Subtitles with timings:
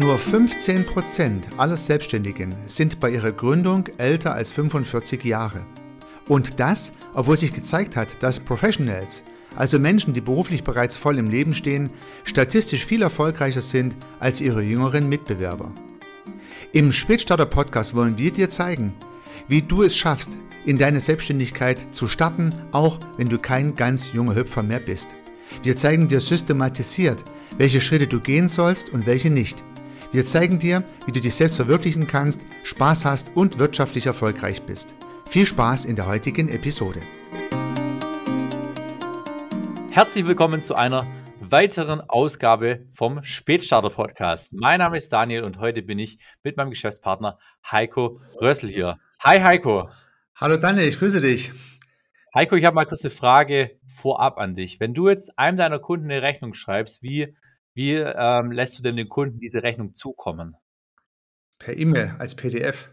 [0.00, 5.60] Nur 15% aller Selbstständigen sind bei ihrer Gründung älter als 45 Jahre.
[6.26, 9.24] Und das, obwohl sich gezeigt hat, dass Professionals,
[9.56, 11.90] also Menschen, die beruflich bereits voll im Leben stehen,
[12.24, 15.70] statistisch viel erfolgreicher sind als ihre jüngeren Mitbewerber.
[16.72, 18.94] Im Spätstarter Podcast wollen wir dir zeigen,
[19.48, 20.30] wie du es schaffst,
[20.64, 25.14] in deine Selbstständigkeit zu starten, auch wenn du kein ganz junger Hüpfer mehr bist.
[25.62, 27.22] Wir zeigen dir systematisiert,
[27.58, 29.62] welche Schritte du gehen sollst und welche nicht.
[30.12, 34.96] Wir zeigen dir, wie du dich selbst verwirklichen kannst, Spaß hast und wirtschaftlich erfolgreich bist.
[35.28, 37.00] Viel Spaß in der heutigen Episode.
[39.92, 41.06] Herzlich willkommen zu einer
[41.38, 44.52] weiteren Ausgabe vom Spätstarter Podcast.
[44.52, 47.38] Mein Name ist Daniel und heute bin ich mit meinem Geschäftspartner
[47.70, 48.98] Heiko Rössel hier.
[49.20, 49.90] Hi Heiko.
[50.34, 51.52] Hallo Daniel, ich grüße dich.
[52.34, 54.80] Heiko, ich habe mal kurz eine Frage vorab an dich.
[54.80, 57.36] Wenn du jetzt einem deiner Kunden eine Rechnung schreibst, wie,
[57.80, 60.54] wie ähm, lässt du denn den Kunden diese Rechnung zukommen?
[61.58, 62.90] Per E-Mail als PDF.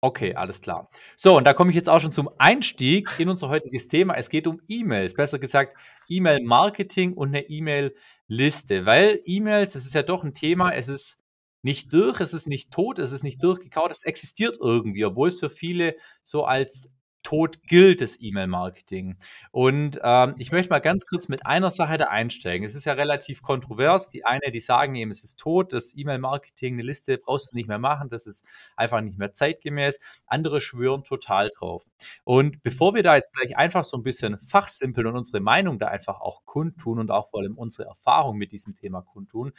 [0.00, 0.88] Okay, alles klar.
[1.14, 4.14] So, und da komme ich jetzt auch schon zum Einstieg in unser heutiges Thema.
[4.14, 5.76] Es geht um E-Mails, besser gesagt
[6.08, 11.18] E-Mail-Marketing und eine E-Mail-Liste, weil E-Mails, das ist ja doch ein Thema, es ist
[11.60, 15.38] nicht durch, es ist nicht tot, es ist nicht durchgekaut, es existiert irgendwie, obwohl es
[15.38, 16.88] für viele so als
[17.28, 19.16] tot gilt, das E-Mail-Marketing.
[19.50, 22.66] Und ähm, ich möchte mal ganz kurz mit einer Sache da einsteigen.
[22.66, 24.08] Es ist ja relativ kontrovers.
[24.08, 27.68] Die eine, die sagen eben, es ist tot, das E-Mail-Marketing, eine Liste brauchst du nicht
[27.68, 29.98] mehr machen, das ist einfach nicht mehr zeitgemäß.
[30.26, 31.84] Andere schwören total drauf.
[32.24, 35.88] Und bevor wir da jetzt gleich einfach so ein bisschen fachsimpeln und unsere Meinung da
[35.88, 39.52] einfach auch kundtun und auch vor allem unsere Erfahrung mit diesem Thema kundtun,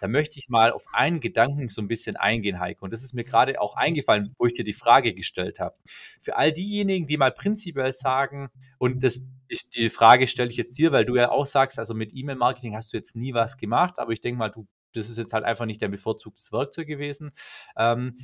[0.00, 2.84] da möchte ich mal auf einen Gedanken so ein bisschen eingehen, Heiko.
[2.84, 5.74] Und das ist mir gerade auch eingefallen, wo ich dir die Frage gestellt habe.
[6.20, 10.76] Für all diejenigen, die mal prinzipiell sagen, und das, ich, die Frage stelle ich jetzt
[10.78, 13.98] dir, weil du ja auch sagst, also mit E-Mail-Marketing hast du jetzt nie was gemacht,
[13.98, 17.32] aber ich denke mal, du, das ist jetzt halt einfach nicht dein bevorzugtes Werkzeug gewesen.
[17.76, 18.18] Ähm,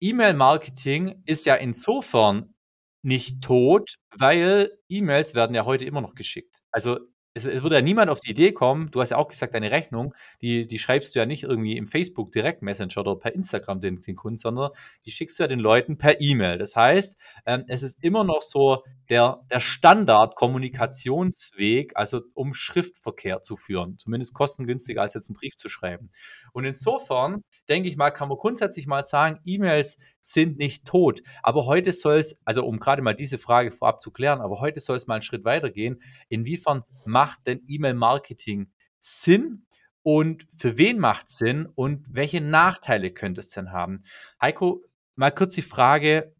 [0.00, 2.54] E-Mail-Marketing ist ja insofern
[3.02, 6.62] nicht tot, weil E-Mails werden ja heute immer noch geschickt.
[6.70, 6.98] Also
[7.36, 9.70] es, es, würde ja niemand auf die Idee kommen, du hast ja auch gesagt, deine
[9.70, 13.80] Rechnung, die, die schreibst du ja nicht irgendwie im Facebook Direct Messenger oder per Instagram
[13.80, 14.70] den, den Kunden, sondern
[15.04, 16.56] die schickst du ja den Leuten per E-Mail.
[16.56, 23.56] Das heißt, ähm, es ist immer noch so der, der Standard-Kommunikationsweg, also um Schriftverkehr zu
[23.56, 26.10] führen, zumindest kostengünstiger als jetzt einen Brief zu schreiben.
[26.52, 31.22] Und insofern, denke ich mal, kann man grundsätzlich mal sagen, E-Mails sind nicht tot.
[31.42, 34.80] Aber heute soll es, also um gerade mal diese Frage vorab zu klären, aber heute
[34.80, 36.00] soll es mal einen Schritt weitergehen.
[36.28, 39.66] Inwiefern macht denn E-Mail-Marketing Sinn?
[40.02, 44.04] Und für wen macht es Sinn und welche Nachteile könnte es denn haben?
[44.40, 44.84] Heiko,
[45.16, 46.32] mal kurz die Frage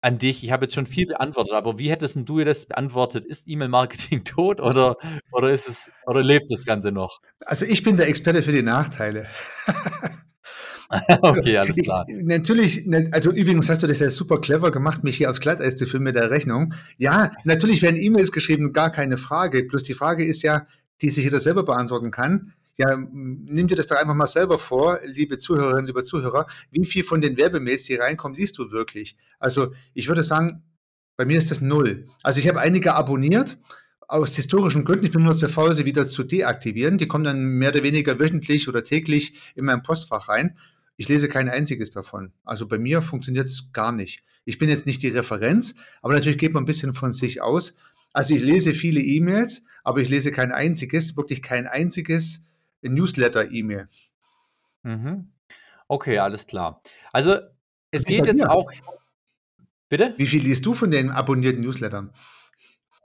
[0.00, 0.44] an dich.
[0.44, 3.24] Ich habe jetzt schon viel beantwortet, aber wie hättest du das beantwortet?
[3.24, 4.96] Ist E-Mail-Marketing tot oder,
[5.32, 7.20] oder ist es oder lebt das Ganze noch?
[7.40, 9.28] Also ich bin der Experte für die Nachteile.
[11.20, 12.06] okay, alles klar.
[12.08, 15.40] Ich, natürlich, ne, also übrigens hast du das ja super clever gemacht, mich hier aufs
[15.40, 16.74] Glatteis zu führen mit der Rechnung.
[16.98, 19.64] Ja, natürlich werden E-Mails geschrieben, gar keine Frage.
[19.64, 20.66] Plus die Frage ist ja,
[21.02, 22.52] die sich jeder selber beantworten kann.
[22.76, 27.04] Ja, nimm dir das doch einfach mal selber vor, liebe Zuhörerinnen, liebe Zuhörer, wie viel
[27.04, 29.16] von den Werbemails, die reinkommen, liest du wirklich?
[29.38, 30.64] Also ich würde sagen,
[31.16, 32.06] bei mir ist das null.
[32.24, 33.58] Also ich habe einige abonniert,
[34.08, 36.98] aus historischen Gründen, ich bin nur zu faul, sie wieder zu deaktivieren.
[36.98, 40.56] Die kommen dann mehr oder weniger wöchentlich oder täglich in mein Postfach rein.
[40.96, 42.32] Ich lese kein einziges davon.
[42.44, 44.22] Also bei mir funktioniert es gar nicht.
[44.44, 47.76] Ich bin jetzt nicht die Referenz, aber natürlich geht man ein bisschen von sich aus.
[48.12, 52.46] Also ich lese viele E-Mails, aber ich lese kein einziges, wirklich kein einziges
[52.82, 53.88] Newsletter-E-Mail.
[54.82, 55.32] Mhm.
[55.88, 56.82] Okay, alles klar.
[57.12, 57.38] Also
[57.90, 58.70] es geht jetzt auch.
[59.88, 60.14] Bitte?
[60.16, 62.12] Wie viel liest du von den abonnierten Newslettern?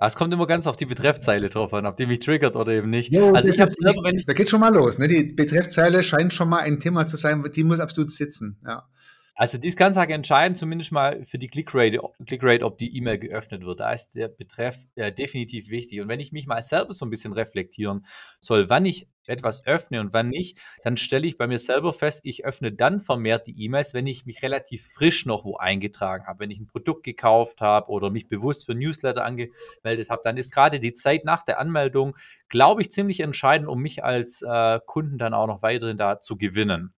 [0.08, 2.90] Es kommt immer ganz auf die Betreffzeile drauf an, ob die mich triggert oder eben
[2.90, 3.12] nicht.
[3.12, 4.98] Jo, also ich habe wenn ich Da geht schon mal los.
[4.98, 5.08] Ne?
[5.10, 8.60] Die Betreffzeile scheint schon mal ein Thema zu sein, die muss absolut sitzen.
[8.66, 8.88] Ja.
[9.36, 13.20] Also die ist ganz arg entscheidend, zumindest mal für die Clickrate, Clickrate ob die E-Mail
[13.20, 13.80] geöffnet wird.
[13.80, 16.02] Da ist der Betreff äh, definitiv wichtig.
[16.02, 18.06] Und wenn ich mich mal selber so ein bisschen reflektieren
[18.42, 22.22] soll, wann ich etwas öffne und wann nicht, dann stelle ich bei mir selber fest,
[22.24, 26.40] ich öffne dann vermehrt die E-Mails, wenn ich mich relativ frisch noch wo eingetragen habe.
[26.40, 30.52] Wenn ich ein Produkt gekauft habe oder mich bewusst für Newsletter angemeldet habe, dann ist
[30.52, 32.16] gerade die Zeit nach der Anmeldung,
[32.50, 36.36] glaube ich, ziemlich entscheidend, um mich als äh, Kunden dann auch noch weiterhin da zu
[36.36, 36.94] gewinnen.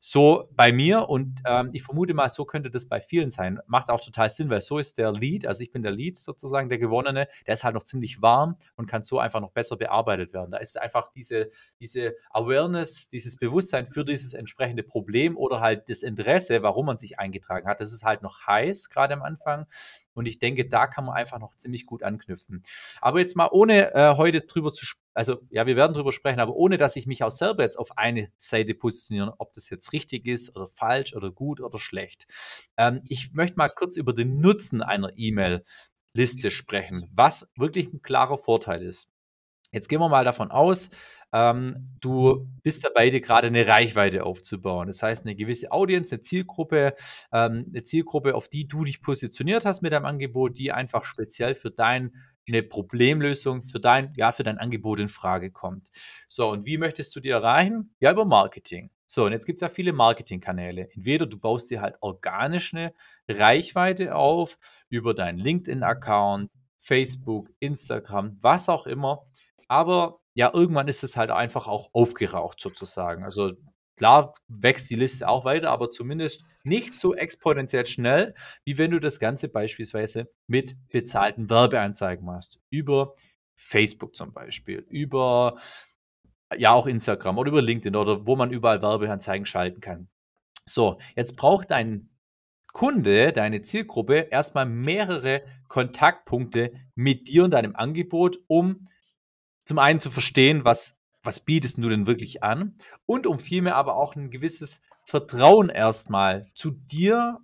[0.00, 3.60] So bei mir und ähm, ich vermute mal, so könnte das bei vielen sein.
[3.66, 6.68] Macht auch total Sinn, weil so ist der Lead, also ich bin der Lead sozusagen,
[6.68, 10.32] der Gewonnene, der ist halt noch ziemlich warm und kann so einfach noch besser bearbeitet
[10.32, 10.50] werden.
[10.50, 11.50] Da ist einfach diese
[11.80, 17.18] diese Awareness, dieses Bewusstsein für dieses entsprechende Problem oder halt das Interesse, warum man sich
[17.18, 17.80] eingetragen hat.
[17.80, 19.66] Das ist halt noch heiß, gerade am Anfang.
[20.14, 22.62] Und ich denke, da kann man einfach noch ziemlich gut anknüpfen.
[23.00, 24.86] Aber jetzt mal ohne äh, heute drüber zu
[25.16, 27.96] also ja, wir werden darüber sprechen, aber ohne dass ich mich auch selber jetzt auf
[27.96, 32.26] eine Seite positioniere, ob das jetzt richtig ist oder falsch oder gut oder schlecht.
[32.76, 38.36] Ähm, ich möchte mal kurz über den Nutzen einer E-Mail-Liste sprechen, was wirklich ein klarer
[38.36, 39.08] Vorteil ist.
[39.72, 40.90] Jetzt gehen wir mal davon aus,
[41.32, 44.86] ähm, du bist dabei, dir gerade eine Reichweite aufzubauen.
[44.86, 46.94] Das heißt, eine gewisse Audience, eine Zielgruppe,
[47.32, 51.54] ähm, eine Zielgruppe, auf die du dich positioniert hast mit deinem Angebot, die einfach speziell
[51.54, 52.12] für dein
[52.48, 55.90] eine Problemlösung für dein, ja, für dein Angebot in Frage kommt.
[56.28, 57.94] So, und wie möchtest du die erreichen?
[58.00, 58.90] Ja, über Marketing.
[59.06, 60.88] So, und jetzt gibt es ja viele Marketingkanäle.
[60.94, 62.92] Entweder du baust dir halt organisch eine
[63.28, 64.58] Reichweite auf
[64.88, 69.26] über deinen LinkedIn-Account, Facebook, Instagram, was auch immer.
[69.68, 73.24] Aber ja, irgendwann ist es halt einfach auch aufgeraucht sozusagen.
[73.24, 73.52] Also
[73.96, 78.34] klar wächst die Liste auch weiter, aber zumindest nicht so exponentiell schnell,
[78.64, 82.58] wie wenn du das Ganze beispielsweise mit bezahlten Werbeanzeigen machst.
[82.70, 83.14] Über
[83.54, 85.58] Facebook zum Beispiel, über
[86.56, 90.08] ja auch Instagram oder über LinkedIn oder wo man überall Werbeanzeigen schalten kann.
[90.64, 92.10] So, jetzt braucht dein
[92.72, 98.86] Kunde, deine Zielgruppe erstmal mehrere Kontaktpunkte mit dir und deinem Angebot, um
[99.66, 103.96] zum einen zu verstehen, was, was bietest du denn wirklich an und um vielmehr aber
[103.96, 107.40] auch ein gewisses Vertrauen erstmal zu dir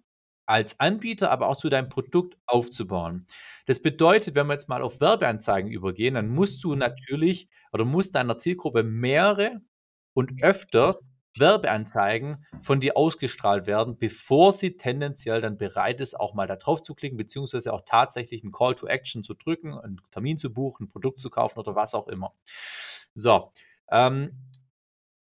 [0.47, 3.27] als Anbieter, aber auch zu deinem Produkt aufzubauen.
[3.67, 8.11] Das bedeutet, wenn wir jetzt mal auf Werbeanzeigen übergehen, dann musst du natürlich oder muss
[8.11, 9.61] deiner Zielgruppe mehrere
[10.15, 11.01] und öfters
[11.39, 16.83] Werbeanzeigen von dir ausgestrahlt werden, bevor sie tendenziell dann bereit ist, auch mal da drauf
[16.83, 20.85] zu klicken, beziehungsweise auch tatsächlich einen Call to Action zu drücken, einen Termin zu buchen,
[20.85, 22.35] ein Produkt zu kaufen oder was auch immer.
[23.15, 23.53] So,
[23.91, 24.33] ähm,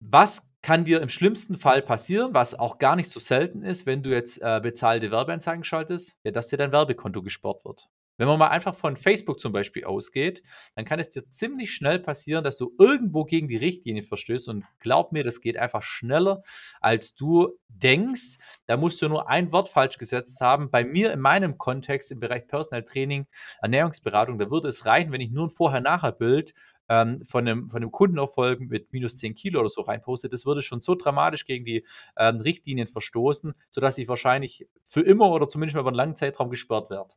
[0.01, 4.03] was kann dir im schlimmsten Fall passieren, was auch gar nicht so selten ist, wenn
[4.03, 7.89] du jetzt äh, bezahlte Werbeanzeigen schaltest, ja, dass dir dein Werbekonto gesperrt wird.
[8.19, 10.43] Wenn man mal einfach von Facebook zum Beispiel ausgeht,
[10.75, 14.49] dann kann es dir ziemlich schnell passieren, dass du irgendwo gegen die Richtlinie verstößt.
[14.49, 16.43] Und glaub mir, das geht einfach schneller,
[16.81, 18.39] als du denkst.
[18.67, 20.71] Da musst du nur ein Wort falsch gesetzt haben.
[20.71, 23.27] Bei mir in meinem Kontext im Bereich Personal Training,
[23.63, 26.55] Ernährungsberatung, da würde es reichen, wenn ich nur ein Vorher-Nachher-Bild
[26.89, 30.63] ähm, von, einem, von einem Kundenerfolg mit minus 10 Kilo oder so reinposte, das würde
[30.63, 31.85] schon so dramatisch gegen die
[32.17, 36.51] ähm, Richtlinien verstoßen, sodass ich wahrscheinlich für immer oder zumindest mal über einen langen Zeitraum
[36.51, 37.15] gesperrt werde.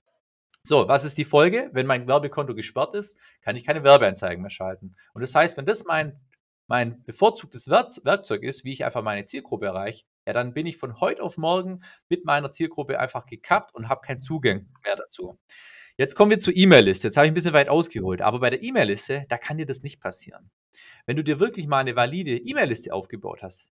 [0.64, 1.70] So, was ist die Folge?
[1.74, 4.96] Wenn mein Werbekonto gesperrt ist, kann ich keine Werbeanzeigen mehr schalten.
[5.14, 6.20] Und das heißt, wenn das mein,
[6.68, 11.00] mein bevorzugtes Werkzeug ist, wie ich einfach meine Zielgruppe erreiche, ja, dann bin ich von
[11.02, 15.40] heute auf morgen mit meiner Zielgruppe einfach gekappt und habe keinen Zugang mehr dazu.
[15.98, 17.08] Jetzt kommen wir zur E-Mail-Liste.
[17.08, 19.82] Jetzt habe ich ein bisschen weit ausgeholt, aber bei der E-Mail-Liste, da kann dir das
[19.82, 20.52] nicht passieren.
[21.06, 23.68] Wenn du dir wirklich mal eine valide E-Mail-Liste aufgebaut hast,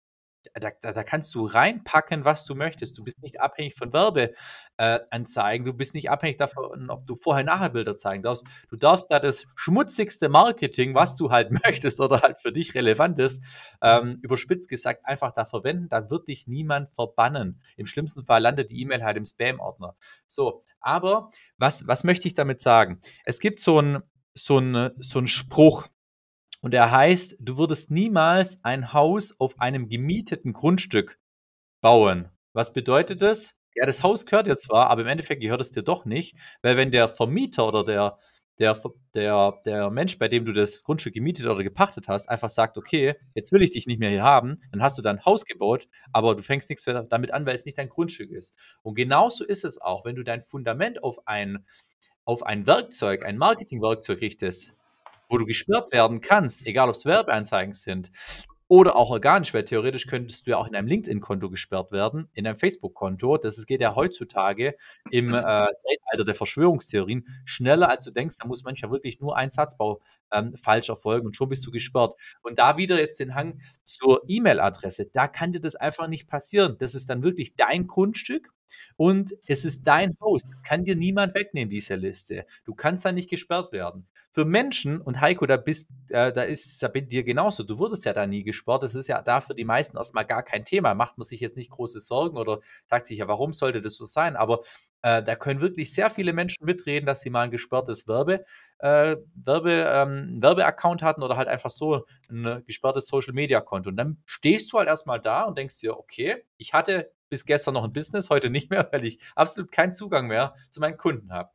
[0.54, 2.98] da, da, da, kannst du reinpacken, was du möchtest.
[2.98, 5.66] Du bist nicht abhängig von Werbeanzeigen.
[5.66, 8.44] Äh, du bist nicht abhängig davon, ob du Vorher-Nachher-Bilder zeigen darfst.
[8.68, 13.18] Du darfst da das schmutzigste Marketing, was du halt möchtest oder halt für dich relevant
[13.18, 13.42] ist,
[13.82, 15.88] ähm, überspitzt gesagt, einfach da verwenden.
[15.88, 17.60] Da wird dich niemand verbannen.
[17.76, 19.96] Im schlimmsten Fall landet die E-Mail halt im Spam-Ordner.
[20.26, 23.00] So, aber was, was möchte ich damit sagen?
[23.24, 24.02] Es gibt so einen
[24.34, 24.60] so
[24.98, 25.86] so ein Spruch,
[26.64, 31.18] und er heißt, du würdest niemals ein Haus auf einem gemieteten Grundstück
[31.82, 32.30] bauen.
[32.54, 33.54] Was bedeutet das?
[33.74, 36.78] Ja, das Haus gehört dir zwar, aber im Endeffekt gehört es dir doch nicht, weil
[36.78, 38.18] wenn der Vermieter oder der,
[38.58, 38.80] der,
[39.12, 43.16] der, der Mensch, bei dem du das Grundstück gemietet oder gepachtet hast, einfach sagt, okay,
[43.34, 46.34] jetzt will ich dich nicht mehr hier haben, dann hast du dein Haus gebaut, aber
[46.34, 48.54] du fängst nichts mehr damit an, weil es nicht dein Grundstück ist.
[48.80, 51.66] Und genauso ist es auch, wenn du dein Fundament auf ein,
[52.24, 54.72] auf ein Werkzeug, ein Marketingwerkzeug richtest,
[55.34, 58.12] wo du gesperrt werden kannst, egal ob es Werbeanzeigen sind
[58.68, 62.46] oder auch organisch, weil theoretisch könntest du ja auch in einem LinkedIn-Konto gesperrt werden, in
[62.46, 63.36] einem Facebook-Konto.
[63.36, 64.76] Das geht ja heutzutage
[65.10, 68.36] im äh, Zeitalter der Verschwörungstheorien schneller, als du denkst.
[68.38, 70.00] Da muss manchmal wirklich nur ein Satzbau
[70.32, 72.14] ähm, falsch erfolgen und schon bist du gesperrt.
[72.42, 76.76] Und da wieder jetzt den Hang zur E-Mail-Adresse, da kann dir das einfach nicht passieren.
[76.78, 78.53] Das ist dann wirklich dein Grundstück
[78.96, 80.42] und es ist dein Haus.
[80.48, 82.46] Das kann dir niemand wegnehmen, diese Liste.
[82.64, 84.06] Du kannst da nicht gesperrt werden.
[84.30, 87.62] Für Menschen, und Heiko, da bist, äh, da ist es ja bei dir genauso.
[87.62, 88.82] Du wurdest ja da nie gesperrt.
[88.82, 90.94] Das ist ja da für die meisten erstmal gar kein Thema.
[90.94, 94.04] Macht man sich jetzt nicht große Sorgen oder sagt sich ja, warum sollte das so
[94.04, 94.36] sein?
[94.36, 94.62] Aber
[95.02, 98.44] äh, da können wirklich sehr viele Menschen mitreden, dass sie mal ein gesperrtes Werbe,
[98.78, 103.90] äh, Werbe, ähm, Werbeaccount hatten oder halt einfach so ein gesperrtes Social Media Konto.
[103.90, 107.74] Und dann stehst du halt erstmal da und denkst dir, okay, ich hatte bis gestern
[107.74, 111.32] noch ein Business, heute nicht mehr, weil ich absolut keinen Zugang mehr zu meinen Kunden
[111.32, 111.50] habe.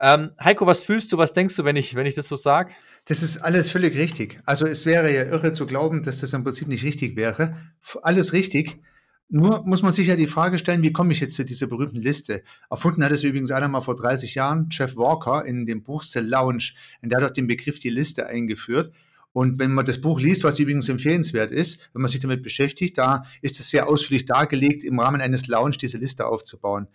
[0.00, 2.72] Ähm, Heiko, was fühlst du, was denkst du, wenn ich, wenn ich das so sage?
[3.06, 4.40] Das ist alles völlig richtig.
[4.46, 7.56] Also es wäre ja irre zu glauben, dass das im Prinzip nicht richtig wäre.
[8.02, 8.80] Alles richtig.
[9.28, 12.00] Nur muss man sich ja die Frage stellen, wie komme ich jetzt zu dieser berühmten
[12.00, 12.42] Liste?
[12.70, 16.20] Erfunden hat es übrigens einer mal vor 30 Jahren, Jeff Walker, in dem Buch The
[16.20, 16.72] Lounge.
[17.00, 18.92] Und der hat auch den Begriff die Liste eingeführt.
[19.32, 22.98] Und wenn man das Buch liest, was übrigens empfehlenswert ist, wenn man sich damit beschäftigt,
[22.98, 26.88] da ist es sehr ausführlich dargelegt, im Rahmen eines Lounge diese Liste aufzubauen.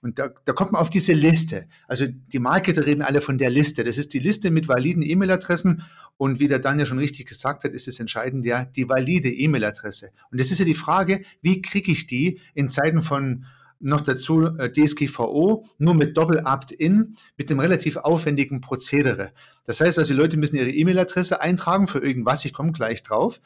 [0.00, 1.66] Und da, da kommt man auf diese Liste.
[1.88, 3.82] Also die Marketer reden alle von der Liste.
[3.82, 5.82] Das ist die Liste mit validen E-Mail-Adressen.
[6.16, 10.10] Und wie der Daniel schon richtig gesagt hat, ist es entscheidend ja die valide E-Mail-Adresse.
[10.30, 13.46] Und das ist ja die Frage, wie kriege ich die in Zeiten von
[13.80, 19.32] noch dazu äh, DSGVO, nur mit Doppel-Opt-in, mit einem relativ aufwendigen Prozedere.
[19.64, 23.40] Das heißt also, die Leute müssen ihre E-Mail-Adresse eintragen für irgendwas, ich komme gleich drauf,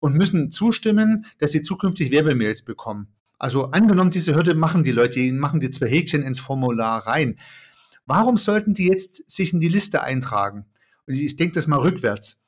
[0.00, 3.08] und müssen zustimmen, dass sie zukünftig Werbemails bekommen.
[3.38, 7.38] Also angenommen, diese Hürde machen die Leute, machen die zwei Häkchen ins Formular rein.
[8.06, 10.66] Warum sollten die jetzt sich in die Liste eintragen?
[11.06, 12.43] Und ich denke das mal rückwärts.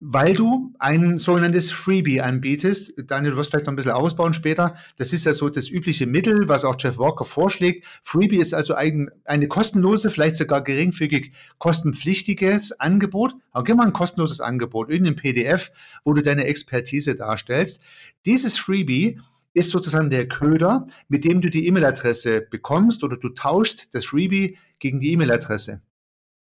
[0.00, 2.94] Weil du ein sogenanntes Freebie anbietest.
[3.08, 4.76] Daniel, du wirst vielleicht noch ein bisschen ausbauen später.
[4.96, 7.84] Das ist ja so das übliche Mittel, was auch Jeff Walker vorschlägt.
[8.04, 13.34] Freebie ist also ein, eine kostenlose, vielleicht sogar geringfügig kostenpflichtiges Angebot.
[13.50, 15.72] Aber gib mal ein kostenloses Angebot, irgendein PDF,
[16.04, 17.82] wo du deine Expertise darstellst.
[18.24, 19.18] Dieses Freebie
[19.52, 24.58] ist sozusagen der Köder, mit dem du die E-Mail-Adresse bekommst oder du tauschst das Freebie
[24.78, 25.82] gegen die E-Mail-Adresse.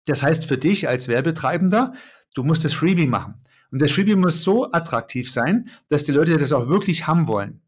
[0.06, 1.94] Das heißt für dich als Werbetreibender,
[2.34, 3.36] du musst das Freebie machen.
[3.72, 7.62] Und das Freebie muss so attraktiv sein, dass die Leute das auch wirklich haben wollen.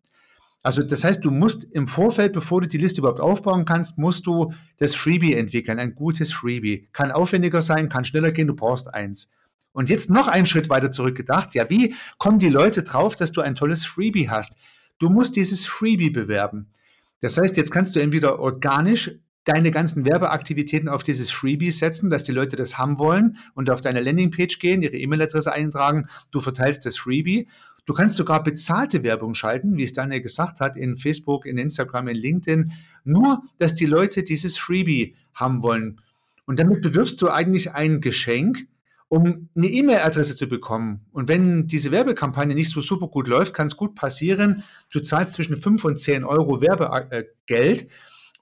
[0.61, 4.25] Also das heißt, du musst im Vorfeld, bevor du die Liste überhaupt aufbauen kannst, musst
[4.25, 6.89] du das Freebie entwickeln, ein gutes Freebie.
[6.91, 9.29] Kann aufwendiger sein, kann schneller gehen, du brauchst eins.
[9.73, 11.53] Und jetzt noch einen Schritt weiter zurückgedacht.
[11.53, 14.57] Ja, wie kommen die Leute drauf, dass du ein tolles Freebie hast?
[14.97, 16.71] Du musst dieses Freebie bewerben.
[17.21, 19.11] Das heißt, jetzt kannst du entweder organisch
[19.45, 23.79] deine ganzen Werbeaktivitäten auf dieses Freebie setzen, dass die Leute das haben wollen und auf
[23.79, 27.47] deine Landingpage gehen, ihre E-Mail-Adresse eintragen, du verteilst das Freebie.
[27.85, 32.07] Du kannst sogar bezahlte Werbung schalten, wie es Daniel gesagt hat, in Facebook, in Instagram,
[32.07, 32.73] in LinkedIn,
[33.03, 36.01] nur dass die Leute dieses Freebie haben wollen.
[36.47, 38.67] Und damit bewirbst du eigentlich ein Geschenk,
[39.07, 41.01] um eine E-Mail-Adresse zu bekommen.
[41.11, 45.35] Und wenn diese Werbekampagne nicht so super gut läuft, kann es gut passieren, du zahlst
[45.35, 47.87] zwischen 5 und 10 Euro Werbegeld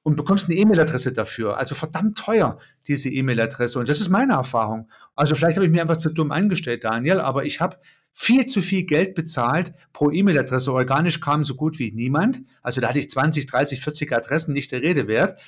[0.04, 1.58] und bekommst eine E-Mail-Adresse dafür.
[1.58, 3.80] Also verdammt teuer, diese E-Mail-Adresse.
[3.80, 4.90] Und das ist meine Erfahrung.
[5.16, 7.78] Also vielleicht habe ich mir einfach zu dumm angestellt, Daniel, aber ich habe
[8.12, 10.72] viel zu viel Geld bezahlt pro E-Mail-Adresse.
[10.72, 12.42] Organisch kam so gut wie niemand.
[12.62, 15.40] Also da hatte ich 20, 30, 40 Adressen, nicht der Rede wert.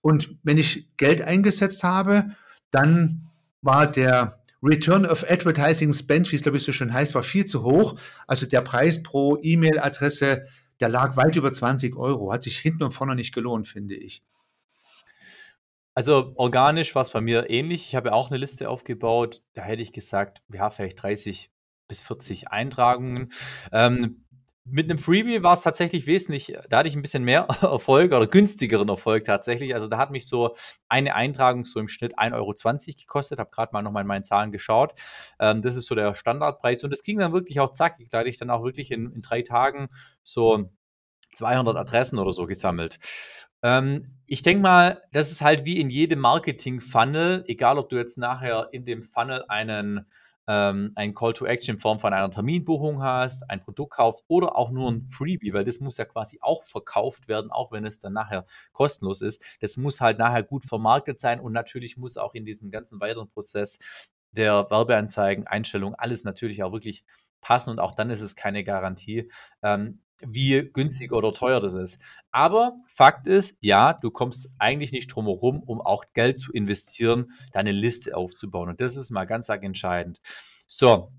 [0.00, 2.30] Und wenn ich Geld eingesetzt habe,
[2.70, 3.28] dann
[3.62, 7.44] war der Return of Advertising Spend, wie es glaube ich so schön heißt, war viel
[7.44, 7.98] zu hoch.
[8.26, 10.46] Also der Preis pro E-Mail-Adresse,
[10.80, 12.32] der lag weit über 20 Euro.
[12.32, 14.22] Hat sich hinten und vorne nicht gelohnt, finde ich.
[15.94, 17.86] Also organisch war es bei mir ähnlich.
[17.86, 19.42] Ich habe ja auch eine Liste aufgebaut.
[19.52, 21.50] Da hätte ich gesagt, ja, vielleicht 30
[21.86, 23.32] bis 40 Eintragungen.
[23.70, 24.23] Ähm,
[24.66, 28.26] mit einem Freebie war es tatsächlich wesentlich, da hatte ich ein bisschen mehr Erfolg oder
[28.26, 29.74] günstigeren Erfolg tatsächlich.
[29.74, 30.56] Also da hat mich so
[30.88, 32.54] eine Eintragung so im Schnitt 1,20 Euro
[32.98, 33.38] gekostet.
[33.38, 34.94] Habe gerade mal nochmal in meinen Zahlen geschaut.
[35.38, 36.82] Ähm, das ist so der Standardpreis.
[36.82, 38.08] Und das ging dann wirklich auch zackig.
[38.08, 39.88] Da hatte ich dann auch wirklich in, in drei Tagen
[40.22, 40.70] so
[41.34, 42.98] 200 Adressen oder so gesammelt.
[43.62, 48.16] Ähm, ich denke mal, das ist halt wie in jedem Marketing-Funnel, egal ob du jetzt
[48.16, 50.06] nachher in dem Funnel einen
[50.46, 54.56] ähm, ein Call to Action in Form von einer Terminbuchung hast, ein Produkt kaufst oder
[54.56, 58.00] auch nur ein Freebie, weil das muss ja quasi auch verkauft werden, auch wenn es
[58.00, 59.42] dann nachher kostenlos ist.
[59.60, 63.28] Das muss halt nachher gut vermarktet sein und natürlich muss auch in diesem ganzen weiteren
[63.28, 63.78] Prozess
[64.32, 67.04] der Werbeanzeigen, Einstellungen, alles natürlich auch wirklich
[67.40, 69.30] passen und auch dann ist es keine Garantie.
[69.62, 71.98] Ähm, wie günstig oder teuer das ist.
[72.30, 77.32] Aber Fakt ist, ja, du kommst eigentlich nicht drum herum, um auch Geld zu investieren,
[77.52, 78.68] deine Liste aufzubauen.
[78.68, 80.20] Und das ist mal ganz arg entscheidend.
[80.66, 81.12] So,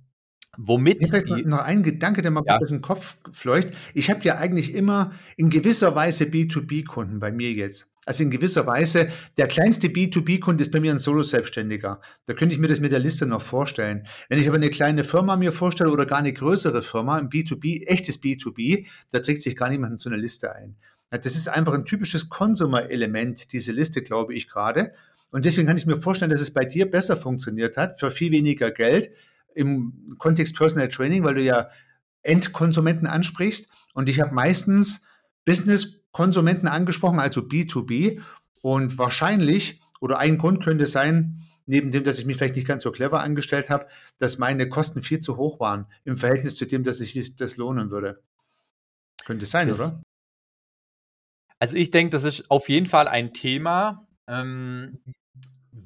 [0.58, 2.58] Womit ich die, noch ein Gedanke, der mal ja.
[2.58, 3.70] durch den Kopf fleucht.
[3.94, 7.92] Ich habe ja eigentlich immer in gewisser Weise B2B-Kunden bei mir jetzt.
[8.06, 12.00] Also in gewisser Weise, der kleinste B2B-Kunde ist bei mir ein Solo-Selbstständiger.
[12.28, 14.08] Da könnte ich mir das mit der Liste noch vorstellen.
[14.30, 17.88] Wenn ich aber eine kleine Firma mir vorstelle oder gar eine größere Firma, ein B2B,
[17.88, 20.76] echtes B2B, da trägt sich gar niemand in so eine Liste ein.
[21.10, 24.94] Das ist einfach ein typisches Consumer-Element, diese Liste, glaube ich gerade.
[25.32, 28.32] Und deswegen kann ich mir vorstellen, dass es bei dir besser funktioniert hat, für viel
[28.32, 29.10] weniger Geld
[29.56, 31.70] im Kontext Personal Training, weil du ja
[32.22, 33.72] Endkonsumenten ansprichst.
[33.94, 35.06] Und ich habe meistens
[35.46, 38.22] Business-Konsumenten angesprochen, also B2B.
[38.62, 42.84] Und wahrscheinlich, oder ein Grund könnte sein, neben dem, dass ich mich vielleicht nicht ganz
[42.84, 46.84] so clever angestellt habe, dass meine Kosten viel zu hoch waren im Verhältnis zu dem,
[46.84, 48.22] dass ich das lohnen würde.
[49.26, 50.02] Könnte sein, das, oder?
[51.60, 54.08] Also ich denke, das ist auf jeden Fall ein Thema.
[54.28, 55.00] Ähm,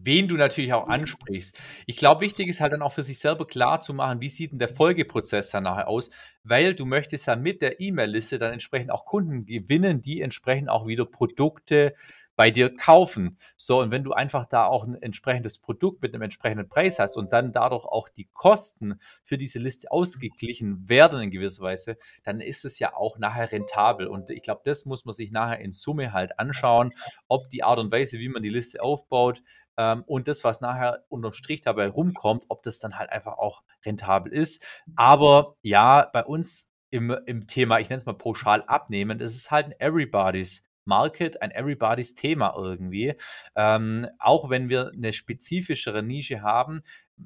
[0.10, 1.56] wen du natürlich auch ansprichst.
[1.86, 4.52] Ich glaube, wichtig ist halt dann auch für sich selber klar zu machen, wie sieht
[4.52, 6.10] denn der Folgeprozess dann nachher aus,
[6.44, 10.88] weil du möchtest ja mit der E-Mail-Liste dann entsprechend auch Kunden gewinnen, die entsprechend auch
[10.88, 11.94] wieder Produkte
[12.40, 13.38] bei dir kaufen.
[13.58, 17.18] So, und wenn du einfach da auch ein entsprechendes Produkt mit einem entsprechenden Preis hast
[17.18, 22.40] und dann dadurch auch die Kosten für diese Liste ausgeglichen werden in gewisser Weise, dann
[22.40, 24.08] ist es ja auch nachher rentabel.
[24.08, 26.94] Und ich glaube, das muss man sich nachher in Summe halt anschauen,
[27.28, 29.44] ob die Art und Weise, wie man die Liste aufbaut,
[29.80, 33.64] ähm, und das, was nachher unterm Strich dabei rumkommt, ob das dann halt einfach auch
[33.86, 34.84] rentabel ist.
[34.98, 39.52] Aber ja, bei uns im, im Thema, ich nenne es mal pauschal abnehmen, das ist
[39.52, 43.16] halt ein Everybody's Market, ein Everybody's Thema irgendwie.
[43.56, 46.82] Ähm, auch wenn wir eine spezifischere Nische haben,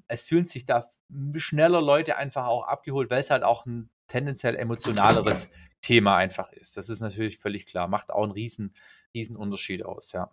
[0.07, 0.86] es fühlen sich da
[1.36, 5.50] schneller Leute einfach auch abgeholt, weil es halt auch ein tendenziell emotionaleres
[5.81, 6.77] Thema einfach ist.
[6.77, 8.75] Das ist natürlich völlig klar, macht auch einen riesen,
[9.15, 10.29] riesen Unterschied aus, ja.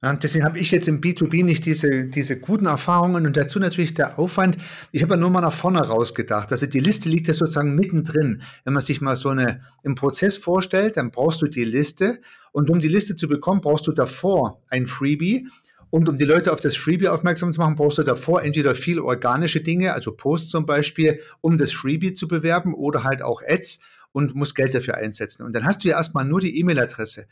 [0.00, 3.94] Ja, deswegen habe ich jetzt im B2B nicht diese, diese guten Erfahrungen und dazu natürlich
[3.94, 4.56] der Aufwand.
[4.92, 6.52] Ich habe ja nur mal nach vorne rausgedacht.
[6.52, 8.42] Also die Liste liegt ja sozusagen mittendrin.
[8.62, 12.20] Wenn man sich mal so eine im Prozess vorstellt, dann brauchst du die Liste
[12.52, 15.48] und um die Liste zu bekommen, brauchst du davor ein Freebie.
[15.90, 19.00] Und um die Leute auf das Freebie aufmerksam zu machen, brauchst du davor entweder viel
[19.00, 23.80] organische Dinge, also Posts zum Beispiel, um das Freebie zu bewerben oder halt auch Ads
[24.12, 25.44] und musst Geld dafür einsetzen.
[25.44, 27.26] Und dann hast du ja erstmal nur die E-Mail-Adresse.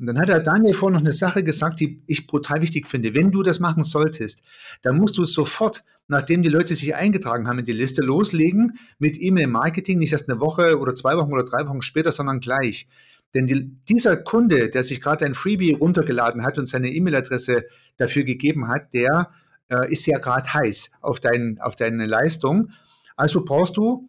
[0.00, 3.14] Und dann hat der Daniel vorhin noch eine Sache gesagt, die ich brutal wichtig finde.
[3.14, 4.42] Wenn du das machen solltest,
[4.80, 9.20] dann musst du sofort, nachdem die Leute sich eingetragen haben in die Liste, loslegen mit
[9.20, 12.88] E-Mail-Marketing, nicht erst eine Woche oder zwei Wochen oder drei Wochen später, sondern gleich.
[13.34, 17.64] Denn die, dieser Kunde, der sich gerade ein Freebie runtergeladen hat und seine E-Mail-Adresse
[17.98, 19.30] dafür gegeben hat, der
[19.68, 22.70] äh, ist ja gerade heiß auf, dein, auf deine Leistung.
[23.16, 24.08] Also brauchst du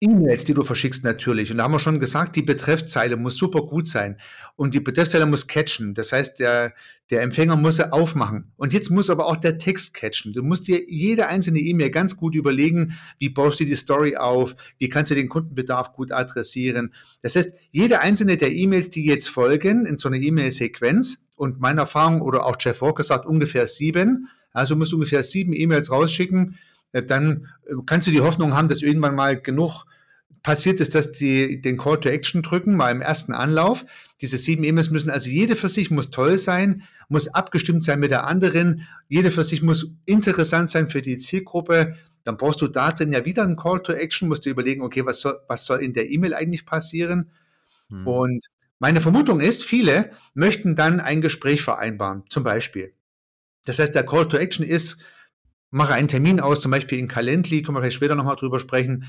[0.00, 1.50] E-Mails, die du verschickst, natürlich.
[1.50, 4.16] Und da haben wir schon gesagt, die Betreffzeile muss super gut sein.
[4.56, 5.92] Und die Betreffzeile muss catchen.
[5.92, 6.72] Das heißt, der,
[7.10, 8.52] der Empfänger muss sie aufmachen.
[8.56, 10.32] Und jetzt muss aber auch der Text catchen.
[10.32, 14.56] Du musst dir jede einzelne E-Mail ganz gut überlegen, wie baust du die Story auf,
[14.78, 16.94] wie kannst du den Kundenbedarf gut adressieren.
[17.20, 21.80] Das heißt, jede einzelne der E-Mails, die jetzt folgen, in so einer E-Mail-Sequenz, und meine
[21.80, 26.58] Erfahrung oder auch Jeff Walker sagt ungefähr sieben, also musst du ungefähr sieben E-Mails rausschicken,
[26.92, 29.86] äh, dann äh, kannst du die Hoffnung haben, dass irgendwann mal genug
[30.42, 33.84] passiert ist, dass die den Call to Action drücken, mal im ersten Anlauf.
[34.20, 38.10] Diese sieben E-Mails müssen also jede für sich muss toll sein, muss abgestimmt sein mit
[38.10, 38.86] der anderen.
[39.08, 41.96] Jede für sich muss interessant sein für die Zielgruppe.
[42.24, 45.04] Dann brauchst du da drin ja wieder einen Call to Action, musst du überlegen, okay,
[45.04, 47.30] was soll, was soll in der E-Mail eigentlich passieren?
[47.88, 48.06] Hm.
[48.06, 48.46] Und
[48.78, 52.94] meine Vermutung ist, viele möchten dann ein Gespräch vereinbaren, zum Beispiel.
[53.66, 54.98] Das heißt, der Call to Action ist,
[55.70, 59.06] mache einen Termin aus, zum Beispiel in Calendly, können wir vielleicht später nochmal drüber sprechen.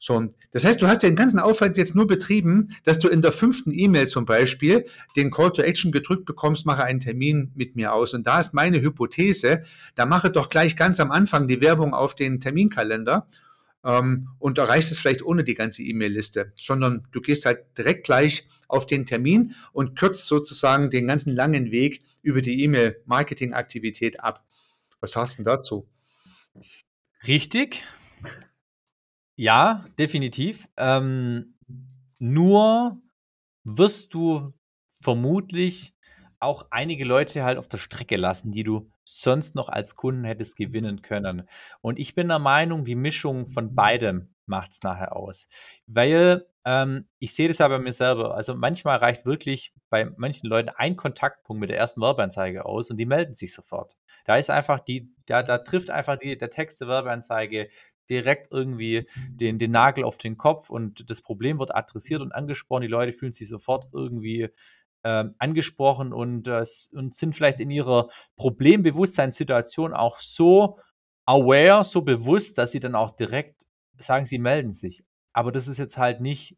[0.00, 3.32] So, das heißt, du hast den ganzen Aufwand jetzt nur betrieben, dass du in der
[3.32, 7.92] fünften E-Mail zum Beispiel den Call to Action gedrückt bekommst, mache einen Termin mit mir
[7.92, 8.14] aus.
[8.14, 9.64] Und da ist meine Hypothese,
[9.96, 13.28] da mache doch gleich ganz am Anfang die Werbung auf den Terminkalender
[13.84, 18.46] ähm, und erreichst es vielleicht ohne die ganze E-Mail-Liste, sondern du gehst halt direkt gleich
[18.68, 24.44] auf den Termin und kürzt sozusagen den ganzen langen Weg über die E-Mail-Marketing-Aktivität ab.
[25.00, 25.88] Was hast du dazu?
[27.26, 27.82] Richtig.
[29.40, 30.68] Ja, definitiv.
[30.76, 31.54] Ähm,
[32.18, 33.00] nur
[33.62, 34.52] wirst du
[35.00, 35.94] vermutlich
[36.40, 40.56] auch einige Leute halt auf der Strecke lassen, die du sonst noch als Kunden hättest
[40.56, 41.48] gewinnen können.
[41.80, 45.46] Und ich bin der Meinung, die Mischung von beidem macht es nachher aus.
[45.86, 48.34] Weil ähm, ich sehe das ja bei mir selber.
[48.34, 52.96] Also manchmal reicht wirklich bei manchen Leuten ein Kontaktpunkt mit der ersten Werbeanzeige aus und
[52.96, 53.96] die melden sich sofort.
[54.24, 57.68] Da ist einfach die, da, da trifft einfach die, der Text der Werbeanzeige
[58.10, 62.82] direkt irgendwie den, den Nagel auf den Kopf und das Problem wird adressiert und angesprochen.
[62.82, 64.48] Die Leute fühlen sich sofort irgendwie
[65.04, 70.78] ähm, angesprochen und, äh, und sind vielleicht in ihrer Problembewusstseinssituation auch so
[71.24, 73.66] aware, so bewusst, dass sie dann auch direkt
[73.98, 75.04] sagen, sie melden sich.
[75.32, 76.56] Aber das ist jetzt halt nicht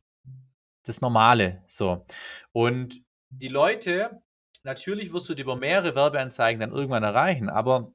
[0.84, 1.62] das Normale.
[1.66, 2.06] So.
[2.52, 4.22] Und die Leute,
[4.62, 7.92] natürlich wirst du über mehrere Werbeanzeigen dann irgendwann erreichen, aber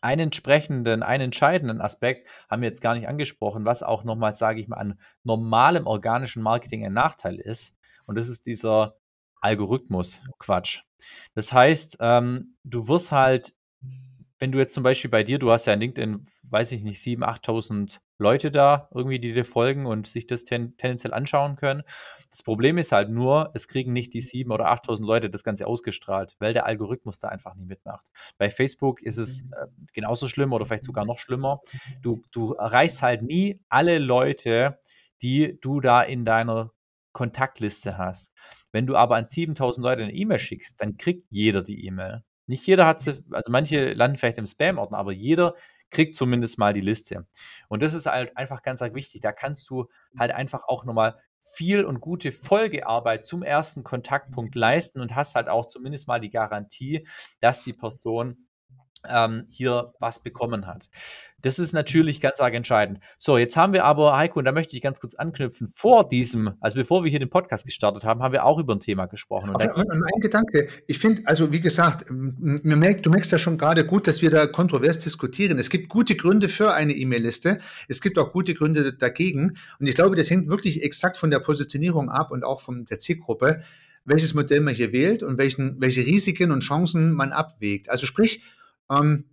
[0.00, 4.60] einen entsprechenden, einen entscheidenden Aspekt haben wir jetzt gar nicht angesprochen, was auch nochmal, sage
[4.60, 7.74] ich mal, an normalem organischen Marketing ein Nachteil ist.
[8.06, 8.96] Und das ist dieser
[9.40, 10.82] Algorithmus-Quatsch.
[11.34, 13.54] Das heißt, ähm, du wirst halt,
[14.38, 17.00] wenn du jetzt zum Beispiel bei dir, du hast ja in LinkedIn, weiß ich nicht,
[17.00, 21.82] 7.000, 8.000 Leute da irgendwie, die dir folgen und sich das ten, tendenziell anschauen können.
[22.30, 25.66] Das Problem ist halt nur, es kriegen nicht die 7.000 oder 8.000 Leute das Ganze
[25.66, 28.04] ausgestrahlt, weil der Algorithmus da einfach nicht mitmacht.
[28.36, 31.62] Bei Facebook ist es äh, genauso schlimm oder vielleicht sogar noch schlimmer.
[32.02, 34.78] Du, du erreichst halt nie alle Leute,
[35.22, 36.72] die du da in deiner
[37.12, 38.32] Kontaktliste hast.
[38.72, 42.22] Wenn du aber an 7000 Leute eine E-Mail schickst, dann kriegt jeder die E-Mail.
[42.46, 45.54] Nicht jeder hat sie, also manche landen vielleicht im Spam-Ordner, aber jeder
[45.90, 47.26] kriegt zumindest mal die Liste.
[47.68, 49.20] Und das ist halt einfach ganz, ganz wichtig.
[49.20, 49.86] Da kannst du
[50.18, 55.48] halt einfach auch nochmal viel und gute Folgearbeit zum ersten Kontaktpunkt leisten und hast halt
[55.48, 57.06] auch zumindest mal die Garantie,
[57.40, 58.45] dass die Person
[59.10, 60.88] ähm, hier was bekommen hat.
[61.42, 62.98] Das ist natürlich ganz arg entscheidend.
[63.18, 66.54] So, jetzt haben wir aber, Heiko, und da möchte ich ganz kurz anknüpfen, vor diesem,
[66.60, 69.50] also bevor wir hier den Podcast gestartet haben, haben wir auch über ein Thema gesprochen.
[69.50, 73.84] Und aber, ein Gedanke, ich finde, also wie gesagt, merkt, du merkst ja schon gerade
[73.84, 75.58] gut, dass wir da kontrovers diskutieren.
[75.58, 79.56] Es gibt gute Gründe für eine E-Mail-Liste, es gibt auch gute Gründe dagegen.
[79.78, 82.98] Und ich glaube, das hängt wirklich exakt von der Positionierung ab und auch von der
[82.98, 83.62] Zielgruppe
[84.06, 87.90] welches Modell man hier wählt und welchen, welche Risiken und Chancen man abwägt.
[87.90, 88.40] Also sprich,
[88.90, 89.24] ähm,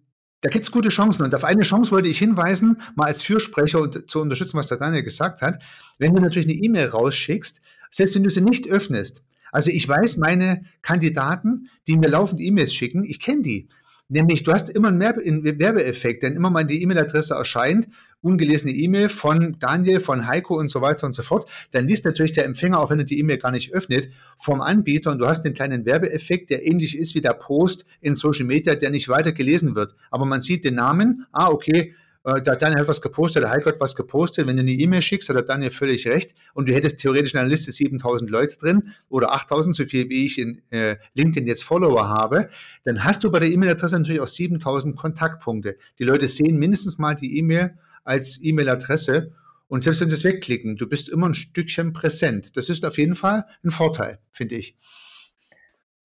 [0.42, 1.24] da gibt es gute Chancen.
[1.24, 4.78] Und auf eine Chance wollte ich hinweisen, mal als Fürsprecher und zu unterstützen, was der
[4.78, 5.62] Daniel gesagt hat.
[6.00, 10.18] Wenn du natürlich eine E-Mail rausschickst, selbst wenn du sie nicht öffnest, also ich weiß,
[10.18, 13.70] meine Kandidaten, die mir laufend E-Mails schicken, ich kenne die.
[14.10, 17.88] Nämlich, du hast immer einen Werbeeffekt, denn immer mal die E-Mail-Adresse erscheint,
[18.24, 22.32] ungelesene E-Mail von Daniel, von Heiko und so weiter und so fort, dann liest natürlich
[22.32, 24.10] der Empfänger, auch wenn er die E-Mail gar nicht öffnet,
[24.40, 28.16] vom Anbieter und du hast den kleinen Werbeeffekt, der ähnlich ist wie der Post in
[28.16, 29.94] Social Media, der nicht weiter gelesen wird.
[30.10, 33.70] Aber man sieht den Namen, ah, okay, äh, der Daniel hat was gepostet, der Heiko
[33.70, 34.48] hat was gepostet.
[34.48, 36.34] Wenn du eine E-Mail schickst, hat der Daniel völlig recht.
[36.54, 40.26] Und du hättest theoretisch in einer Liste 7000 Leute drin oder 8000, so viel wie
[40.26, 42.50] ich in äh, LinkedIn jetzt Follower habe,
[42.84, 45.78] dann hast du bei der E-Mail-Adresse natürlich auch 7000 Kontaktpunkte.
[46.00, 49.34] Die Leute sehen mindestens mal die E-Mail als E-Mail-Adresse.
[49.68, 52.56] Und selbst wenn sie es wegklicken, du bist immer ein Stückchen präsent.
[52.58, 54.78] Das ist auf jeden Fall ein Vorteil, finde ich.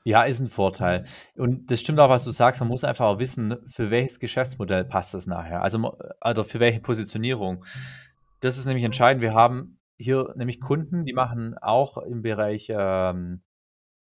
[0.04, 1.04] Ja, ist ein Vorteil.
[1.36, 2.60] Und das stimmt auch, was du sagst.
[2.60, 5.62] Man muss einfach auch wissen, für welches Geschäftsmodell passt das nachher.
[5.62, 7.64] Also, also für welche Positionierung.
[8.40, 9.20] Das ist nämlich entscheidend.
[9.20, 13.42] Wir haben hier nämlich Kunden, die machen auch im Bereich ähm,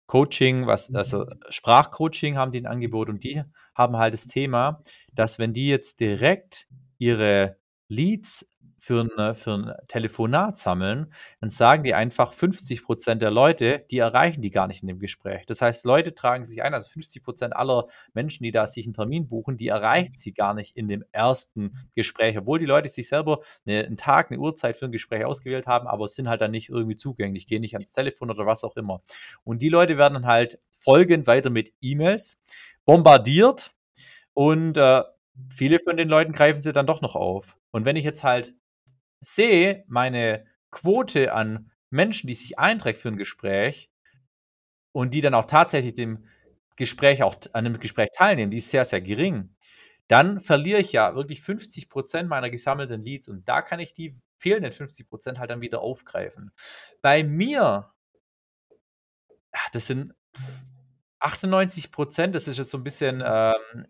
[0.08, 3.44] Coaching, was, also Sprachcoaching haben die ein Angebot und die
[3.76, 7.58] haben halt das Thema, dass wenn die jetzt direkt ihre
[7.92, 13.86] Leads für ein, für ein Telefonat sammeln, dann sagen die einfach 50 Prozent der Leute,
[13.92, 15.46] die erreichen die gar nicht in dem Gespräch.
[15.46, 18.96] Das heißt, Leute tragen sich ein, also 50 Prozent aller Menschen, die da sich einen
[18.96, 23.08] Termin buchen, die erreichen sie gar nicht in dem ersten Gespräch, obwohl die Leute sich
[23.08, 26.52] selber eine, einen Tag, eine Uhrzeit für ein Gespräch ausgewählt haben, aber sind halt dann
[26.52, 29.04] nicht irgendwie zugänglich, gehen nicht ans Telefon oder was auch immer.
[29.44, 32.40] Und die Leute werden dann halt folgend weiter mit E-Mails
[32.86, 33.76] bombardiert
[34.34, 35.04] und äh,
[35.50, 37.58] viele von den Leuten greifen sie dann doch noch auf.
[37.72, 38.54] Und wenn ich jetzt halt
[39.22, 43.92] sehe, meine Quote an Menschen, die sich einträgt für ein Gespräch
[44.92, 46.26] und die dann auch tatsächlich dem
[46.76, 49.56] Gespräch auch an einem Gespräch teilnehmen, die ist sehr, sehr gering,
[50.08, 54.18] dann verliere ich ja wirklich 50 Prozent meiner gesammelten Leads und da kann ich die
[54.38, 56.52] fehlenden 50 Prozent halt dann wieder aufgreifen.
[57.02, 57.92] Bei mir,
[59.52, 60.14] ach, das sind
[61.20, 63.86] 98 Prozent, das ist jetzt so ein bisschen ähm,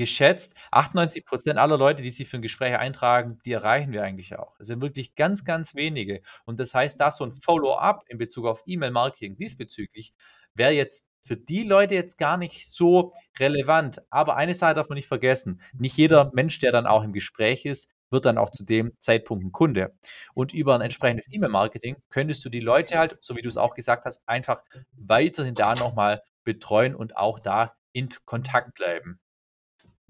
[0.00, 4.34] geschätzt, 98 Prozent aller Leute, die sich für ein Gespräch eintragen, die erreichen wir eigentlich
[4.34, 4.58] auch.
[4.58, 6.22] Es sind wirklich ganz, ganz wenige.
[6.46, 10.14] Und das heißt, da so ein Follow-up in Bezug auf E-Mail-Marketing diesbezüglich
[10.54, 14.00] wäre jetzt für die Leute jetzt gar nicht so relevant.
[14.08, 15.60] Aber eine Sache darf man nicht vergessen.
[15.74, 19.44] Nicht jeder Mensch, der dann auch im Gespräch ist, wird dann auch zu dem Zeitpunkt
[19.44, 19.92] ein Kunde.
[20.32, 23.74] Und über ein entsprechendes E-Mail-Marketing könntest du die Leute halt, so wie du es auch
[23.74, 29.20] gesagt hast, einfach weiterhin da nochmal betreuen und auch da in Kontakt bleiben.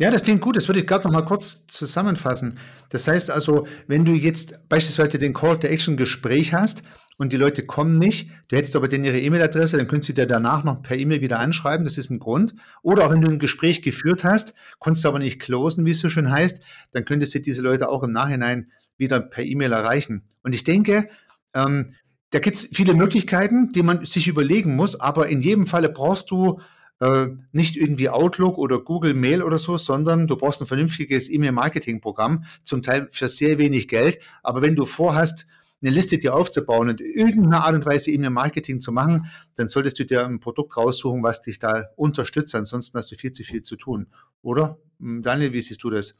[0.00, 0.56] Ja, das klingt gut.
[0.56, 2.56] Das würde ich gerade noch mal kurz zusammenfassen.
[2.88, 6.82] Das heißt also, wenn du jetzt beispielsweise den Call to Action Gespräch hast
[7.18, 10.26] und die Leute kommen nicht, du hättest aber denn ihre E-Mail-Adresse, dann könntest du dir
[10.26, 11.84] danach noch per E-Mail wieder anschreiben.
[11.84, 12.54] Das ist ein Grund.
[12.80, 15.98] Oder auch wenn du ein Gespräch geführt hast, konntest du aber nicht closen, wie es
[15.98, 20.22] so schön heißt, dann könntest du diese Leute auch im Nachhinein wieder per E-Mail erreichen.
[20.42, 21.10] Und ich denke,
[21.52, 21.92] ähm,
[22.30, 26.30] da gibt es viele Möglichkeiten, die man sich überlegen muss, aber in jedem Falle brauchst
[26.30, 26.58] du
[27.00, 32.44] äh, nicht irgendwie Outlook oder Google Mail oder so, sondern du brauchst ein vernünftiges E-Mail-Marketing-Programm,
[32.62, 34.20] zum Teil für sehr wenig Geld.
[34.42, 35.46] Aber wenn du vorhast,
[35.82, 40.04] eine Liste dir aufzubauen und irgendeine Art und Weise E-Mail-Marketing zu machen, dann solltest du
[40.04, 42.54] dir ein Produkt raussuchen, was dich da unterstützt.
[42.54, 44.08] Ansonsten hast du viel zu viel zu tun.
[44.42, 44.78] Oder?
[44.98, 46.16] Hm, Daniel, wie siehst du das?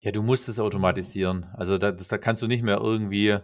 [0.00, 1.46] Ja, du musst es automatisieren.
[1.54, 3.38] Also da, das, da kannst du nicht mehr irgendwie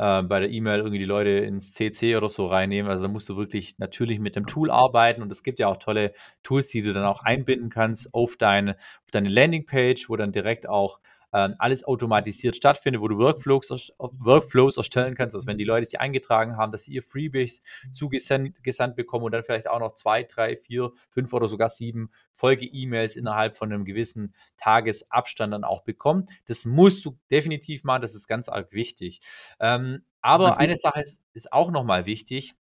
[0.00, 2.90] äh, bei der E-Mail irgendwie die Leute ins CC oder so reinnehmen.
[2.90, 5.76] Also da musst du wirklich natürlich mit dem Tool arbeiten und es gibt ja auch
[5.76, 10.32] tolle Tools, die du dann auch einbinden kannst auf deine, auf deine Landingpage, wo dann
[10.32, 11.00] direkt auch
[11.32, 16.00] ähm, alles automatisiert stattfindet, wo du Workflows, Workflows erstellen kannst, dass wenn die Leute sich
[16.00, 17.60] eingetragen haben, dass sie ihr Freebies
[17.92, 22.10] zugesandt gesandt bekommen und dann vielleicht auch noch zwei, drei, vier, fünf oder sogar sieben
[22.32, 26.28] Folge-E-Mails innerhalb von einem gewissen Tagesabstand dann auch bekommen.
[26.46, 29.20] Das musst du definitiv machen, das ist ganz arg wichtig.
[29.60, 32.54] Ähm, aber eine Sache ist, ist auch nochmal wichtig,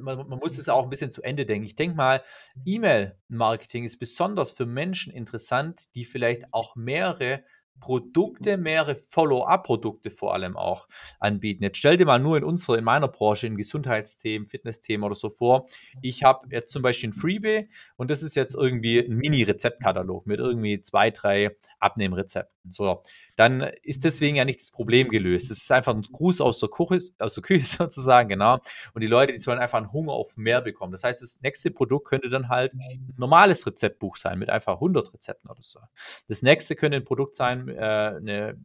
[0.00, 1.66] man, man muss es auch ein bisschen zu Ende denken.
[1.66, 2.22] Ich denke mal,
[2.64, 7.44] E-Mail-Marketing ist besonders für Menschen interessant, die vielleicht auch mehrere
[7.80, 10.86] Produkte, mehrere Follow-up-Produkte vor allem auch
[11.18, 11.64] anbieten.
[11.64, 15.30] Jetzt stell dir mal nur in unserer, in meiner Branche, in Gesundheitsthemen, Fitnessthemen oder so
[15.30, 15.66] vor.
[16.02, 20.38] Ich habe jetzt zum Beispiel ein Freebie und das ist jetzt irgendwie ein Mini-Rezeptkatalog mit
[20.38, 22.70] irgendwie zwei, drei Abnehmrezepten.
[22.70, 23.02] So,
[23.40, 25.50] dann ist deswegen ja nicht das Problem gelöst.
[25.50, 28.58] Es ist einfach ein Gruß aus der, Küche, aus der Küche sozusagen, genau.
[28.92, 30.92] Und die Leute, die sollen einfach einen Hunger auf mehr bekommen.
[30.92, 35.14] Das heißt, das nächste Produkt könnte dann halt ein normales Rezeptbuch sein mit einfach 100
[35.14, 35.80] Rezepten oder so.
[36.28, 38.58] Das nächste könnte ein Produkt sein, äh, eine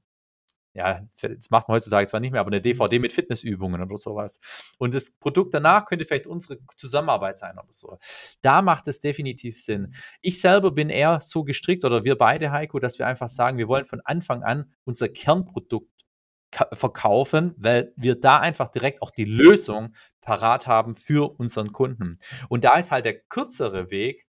[0.76, 4.40] ja, das macht man heutzutage zwar nicht mehr, aber eine DVD mit Fitnessübungen oder sowas.
[4.78, 7.98] Und das Produkt danach könnte vielleicht unsere Zusammenarbeit sein oder so.
[8.42, 9.94] Da macht es definitiv Sinn.
[10.22, 13.70] Ich selber bin eher so gestrickt oder wir beide, Heiko, dass wir einfach sagen, wir
[13.70, 15.90] wollen von Anfang an unser Kernprodukt
[16.74, 22.20] verkaufen, weil wir da einfach direkt auch die Lösung parat haben für unseren Kunden.
[22.50, 24.25] Und da ist halt der kürzere Weg,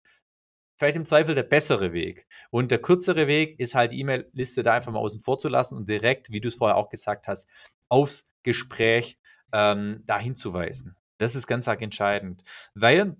[0.76, 2.26] vielleicht im Zweifel der bessere Weg.
[2.50, 5.76] Und der kürzere Weg ist halt die E-Mail-Liste da einfach mal außen vor zu lassen
[5.76, 7.48] und direkt, wie du es vorher auch gesagt hast,
[7.88, 9.18] aufs Gespräch
[9.52, 10.96] ähm, da hinzuweisen.
[11.18, 12.42] Das ist ganz arg entscheidend,
[12.74, 13.16] weil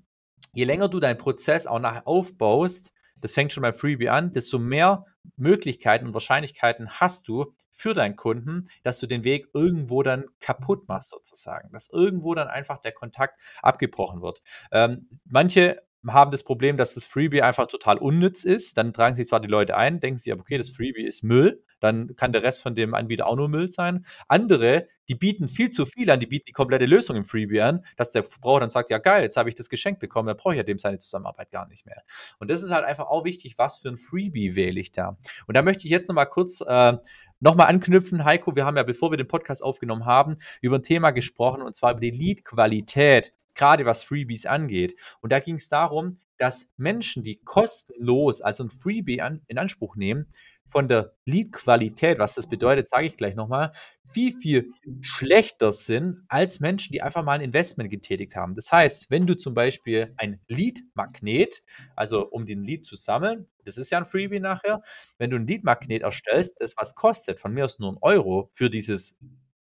[0.52, 4.58] je länger du deinen Prozess auch nachher aufbaust, das fängt schon beim Freebie an, desto
[4.58, 10.26] mehr Möglichkeiten und Wahrscheinlichkeiten hast du für deinen Kunden, dass du den Weg irgendwo dann
[10.40, 14.42] kaputt machst sozusagen, dass irgendwo dann einfach der Kontakt abgebrochen wird.
[14.70, 18.76] Ähm, manche haben das Problem, dass das Freebie einfach total unnütz ist.
[18.76, 22.16] Dann tragen sich zwar die Leute ein, denken sie, okay, das Freebie ist Müll, dann
[22.16, 24.04] kann der Rest von dem Anbieter auch nur Müll sein.
[24.28, 27.84] Andere, die bieten viel zu viel an, die bieten die komplette Lösung im Freebie an,
[27.96, 30.54] dass der Verbraucher dann sagt, ja geil, jetzt habe ich das Geschenk bekommen, dann brauche
[30.54, 32.02] ich ja dem seine Zusammenarbeit gar nicht mehr.
[32.38, 35.18] Und das ist halt einfach auch wichtig, was für ein Freebie wähle ich da.
[35.46, 36.96] Und da möchte ich jetzt nochmal kurz äh,
[37.40, 41.10] nochmal anknüpfen, Heiko, wir haben ja, bevor wir den Podcast aufgenommen haben, über ein Thema
[41.10, 44.96] gesprochen, und zwar über die Lead-Qualität gerade was Freebies angeht.
[45.20, 49.96] Und da ging es darum, dass Menschen, die kostenlos, also ein Freebie an, in Anspruch
[49.96, 50.26] nehmen,
[50.66, 53.72] von der Lead-Qualität, was das bedeutet, sage ich gleich nochmal,
[54.08, 58.54] viel, viel schlechter sind als Menschen, die einfach mal ein Investment getätigt haben.
[58.54, 61.62] Das heißt, wenn du zum Beispiel ein Lead-Magnet,
[61.96, 64.82] also um den Lead zu sammeln, das ist ja ein Freebie nachher,
[65.18, 68.70] wenn du ein Lead-Magnet erstellst, das was kostet, von mir aus nur ein Euro für
[68.70, 69.16] dieses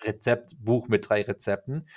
[0.03, 1.89] Rezeptbuch mit drei Rezepten,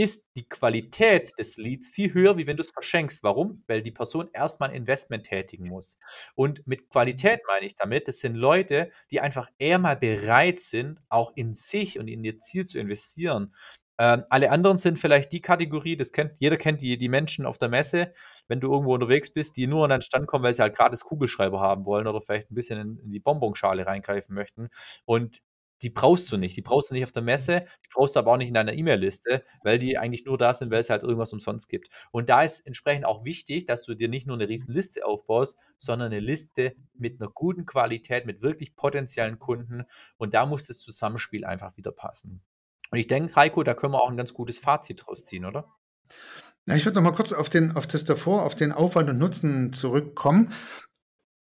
[0.00, 3.22] ist die Qualität des Leads viel höher, wie wenn du es verschenkst.
[3.22, 3.62] Warum?
[3.66, 5.98] Weil die Person erstmal ein Investment tätigen muss.
[6.34, 11.02] Und mit Qualität meine ich damit, das sind Leute, die einfach eher mal bereit sind,
[11.10, 13.54] auch in sich und in ihr Ziel zu investieren.
[13.98, 17.58] Ähm, alle anderen sind vielleicht die Kategorie, das kennt, jeder kennt die, die Menschen auf
[17.58, 18.14] der Messe,
[18.48, 21.04] wenn du irgendwo unterwegs bist, die nur an den Stand kommen, weil sie halt gratis
[21.04, 24.70] Kugelschreiber haben wollen oder vielleicht ein bisschen in, in die Bonbonschale reingreifen möchten.
[25.04, 25.42] Und
[25.82, 26.56] die brauchst du nicht.
[26.56, 28.72] Die brauchst du nicht auf der Messe, die brauchst du aber auch nicht in deiner
[28.72, 31.88] E-Mail-Liste, weil die eigentlich nur da sind, weil es halt irgendwas umsonst gibt.
[32.10, 35.56] Und da ist entsprechend auch wichtig, dass du dir nicht nur eine riesen Liste aufbaust,
[35.76, 39.84] sondern eine Liste mit einer guten Qualität, mit wirklich potenziellen Kunden.
[40.16, 42.42] Und da muss das Zusammenspiel einfach wieder passen.
[42.90, 45.72] Und ich denke, Heiko, da können wir auch ein ganz gutes Fazit draus ziehen, oder?
[46.66, 49.18] Ja, ich würde noch mal kurz auf, den, auf das davor, auf den Aufwand und
[49.18, 50.52] Nutzen zurückkommen.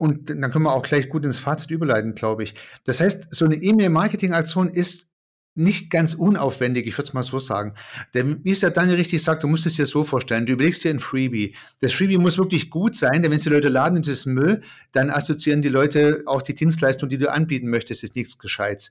[0.03, 2.57] Und dann können wir auch gleich gut ins Fazit überleiten, glaube ich.
[2.83, 5.13] Das heißt, so eine E-Mail-Marketing-Aktion ist
[5.55, 7.75] nicht ganz unaufwendig, ich würde es mal so sagen.
[8.13, 10.83] Denn wie es der Daniel richtig sagt, du musst es dir so vorstellen, du überlegst
[10.83, 11.55] dir ein Freebie.
[11.81, 14.63] Das Freebie muss wirklich gut sein, denn wenn es die Leute laden in das Müll,
[14.91, 18.91] dann assoziieren die Leute auch die Dienstleistung, die du anbieten möchtest, ist nichts Gescheites.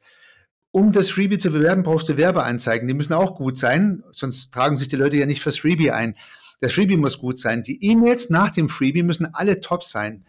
[0.71, 2.87] Um das Freebie zu bewerben, brauchst du Werbeanzeigen.
[2.87, 6.15] Die müssen auch gut sein, sonst tragen sich die Leute ja nicht fürs Freebie ein.
[6.61, 7.63] Das Freebie muss gut sein.
[7.63, 10.23] Die E-Mails nach dem Freebie müssen alle top sein.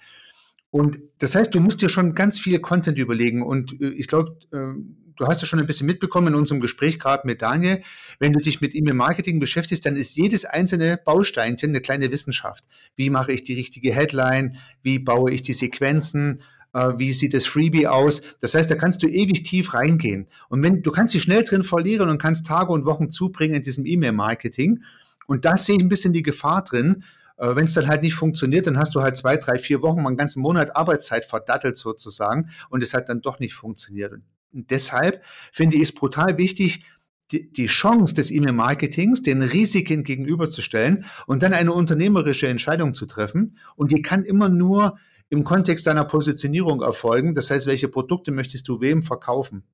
[0.72, 3.42] Und das heißt, du musst dir schon ganz viel Content überlegen.
[3.42, 4.72] Und äh, ich glaube, äh,
[5.16, 7.82] du hast ja schon ein bisschen mitbekommen in unserem Gespräch gerade mit Daniel.
[8.18, 12.64] Wenn du dich mit E-Mail-Marketing beschäftigst, dann ist jedes einzelne Bausteinchen eine kleine Wissenschaft.
[12.96, 14.56] Wie mache ich die richtige Headline?
[14.82, 16.42] Wie baue ich die Sequenzen?
[16.72, 18.22] Äh, wie sieht das Freebie aus?
[18.40, 20.26] Das heißt, da kannst du ewig tief reingehen.
[20.48, 23.62] Und wenn du kannst dich schnell drin verlieren und kannst Tage und Wochen zubringen in
[23.62, 24.82] diesem E-Mail-Marketing.
[25.26, 27.04] Und da sehe ich ein bisschen die Gefahr drin,
[27.36, 30.02] äh, Wenn es dann halt nicht funktioniert, dann hast du halt zwei, drei, vier Wochen,
[30.02, 34.12] mal einen ganzen Monat Arbeitszeit verdattelt sozusagen und es hat dann doch nicht funktioniert.
[34.12, 36.84] Und deshalb finde ich es brutal wichtig,
[37.32, 43.58] die, Chance des E-Mail-Marketings den Risiken gegenüberzustellen und dann eine unternehmerische Entscheidung zu treffen.
[43.74, 44.98] Und die kann immer nur
[45.30, 47.32] im Kontext deiner Positionierung erfolgen.
[47.32, 49.64] Das heißt, welche Produkte möchtest du wem verkaufen?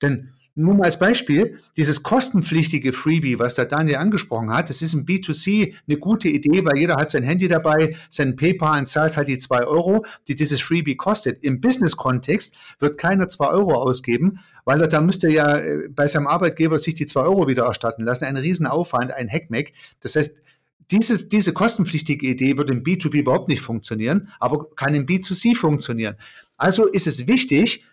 [0.00, 4.94] Denn nur mal als Beispiel, dieses kostenpflichtige Freebie, was der Daniel angesprochen hat, das ist
[4.94, 9.18] im B2C eine gute Idee, weil jeder hat sein Handy dabei, sein PayPal und zahlt
[9.18, 11.44] halt die zwei Euro, die dieses Freebie kostet.
[11.44, 16.78] Im Business-Kontext wird keiner zwei Euro ausgeben, weil da müsste ja äh, bei seinem Arbeitgeber
[16.78, 18.24] sich die zwei Euro wieder erstatten lassen.
[18.24, 19.72] Ein Riesenaufwand, ein Hackmack.
[20.00, 20.42] Das heißt,
[20.90, 26.16] dieses, diese kostenpflichtige Idee wird im B2B überhaupt nicht funktionieren, aber kann im B2C funktionieren.
[26.56, 27.84] Also ist es wichtig,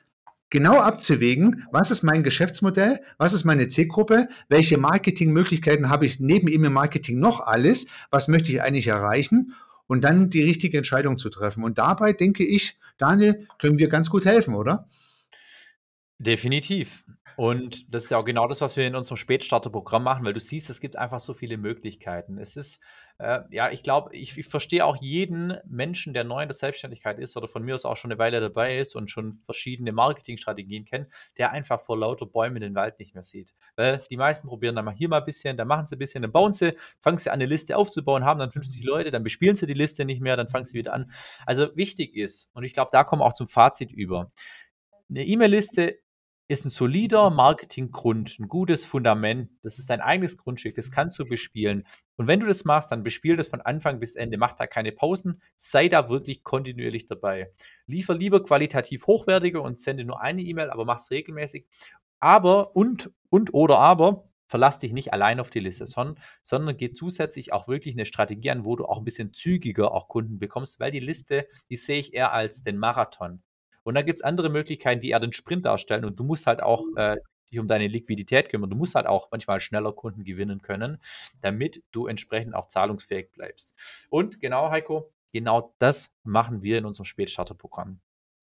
[0.54, 6.48] genau abzuwägen, was ist mein Geschäftsmodell, was ist meine Zielgruppe, welche Marketingmöglichkeiten habe ich neben
[6.48, 9.56] E-Mail-Marketing noch alles, was möchte ich eigentlich erreichen
[9.88, 11.64] und dann die richtige Entscheidung zu treffen.
[11.64, 14.88] Und dabei denke ich, Daniel, können wir ganz gut helfen, oder?
[16.20, 17.04] Definitiv.
[17.36, 20.40] Und das ist ja auch genau das, was wir in unserem Spätstarterprogramm machen, weil du
[20.40, 22.38] siehst, es gibt einfach so viele Möglichkeiten.
[22.38, 22.82] Es ist,
[23.18, 27.20] äh, ja, ich glaube, ich, ich verstehe auch jeden Menschen, der neu in der Selbstständigkeit
[27.20, 30.86] ist oder von mir aus auch schon eine Weile dabei ist und schon verschiedene Marketingstrategien
[30.86, 33.54] kennt, der einfach vor lauter Bäumen den Wald nicht mehr sieht.
[33.76, 36.22] Weil die meisten probieren dann mal hier mal ein bisschen, dann machen sie ein bisschen,
[36.22, 39.56] dann bauen sie, fangen sie an, eine Liste aufzubauen, haben dann 50 Leute, dann bespielen
[39.56, 41.12] sie die Liste nicht mehr, dann fangen sie wieder an.
[41.46, 44.32] Also wichtig ist, und ich glaube, da kommen wir auch zum Fazit über.
[45.10, 46.03] Eine E-Mail-Liste
[46.54, 49.50] ist ein solider Marketinggrund, ein gutes Fundament.
[49.62, 51.86] Das ist dein eigenes Grundstück, das kannst du bespielen.
[52.16, 54.38] Und wenn du das machst, dann bespiel das von Anfang bis Ende.
[54.38, 57.52] Mach da keine Pausen, sei da wirklich kontinuierlich dabei.
[57.88, 61.66] Liefer lieber qualitativ hochwertiger und sende nur eine E-Mail, aber mach es regelmäßig.
[62.20, 66.94] Aber und, und oder aber, verlass dich nicht allein auf die Liste, sondern, sondern geh
[66.94, 70.80] zusätzlich auch wirklich eine Strategie an, wo du auch ein bisschen zügiger auch Kunden bekommst,
[70.80, 73.42] weil die Liste, die sehe ich eher als den Marathon.
[73.84, 76.06] Und dann gibt es andere Möglichkeiten, die eher den Sprint darstellen.
[76.06, 77.18] Und du musst halt auch äh,
[77.52, 78.70] dich um deine Liquidität kümmern.
[78.70, 80.98] Du musst halt auch manchmal schneller Kunden gewinnen können,
[81.42, 83.76] damit du entsprechend auch zahlungsfähig bleibst.
[84.10, 88.00] Und genau, Heiko, genau das machen wir in unserem Spätstarterprogramm.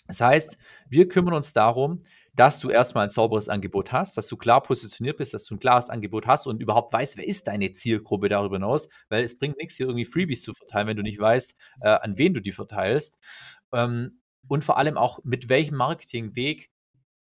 [0.06, 2.02] Das heißt, wir kümmern uns darum,
[2.34, 5.60] dass du erstmal ein sauberes Angebot hast, dass du klar positioniert bist, dass du ein
[5.60, 9.58] klares Angebot hast und überhaupt weißt, wer ist deine Zielgruppe darüber hinaus, weil es bringt
[9.58, 12.52] nichts, hier irgendwie Freebies zu verteilen, wenn du nicht weißt, äh, an wen du die
[12.52, 13.18] verteilst.
[13.72, 16.70] Ähm, und vor allem auch, mit welchem Marketingweg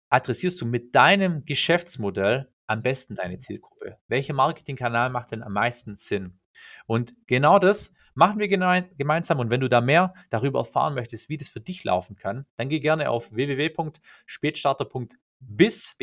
[0.09, 3.97] adressierst du mit deinem Geschäftsmodell am besten deine Zielgruppe?
[4.07, 6.39] Welcher Marketingkanal macht denn am meisten Sinn?
[6.87, 9.39] Und genau das machen wir gemeinsam.
[9.39, 12.69] Und wenn du da mehr darüber erfahren möchtest, wie das für dich laufen kann, dann
[12.69, 15.95] geh gerne auf www.spätstarter.biz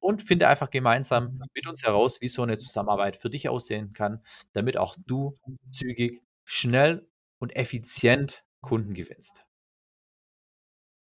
[0.00, 4.22] und finde einfach gemeinsam mit uns heraus, wie so eine Zusammenarbeit für dich aussehen kann,
[4.52, 5.38] damit auch du
[5.70, 7.06] zügig, schnell
[7.38, 9.44] und effizient Kunden gewinnst.